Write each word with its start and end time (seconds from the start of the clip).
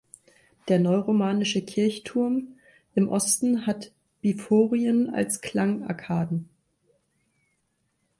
Der 0.67 0.79
neuromanische 0.79 1.61
Kirchturm 1.61 2.55
im 2.95 3.07
Osten 3.07 3.67
hat 3.67 3.91
Biforien 4.21 5.11
als 5.13 5.41
Klangarkaden. 5.41 6.49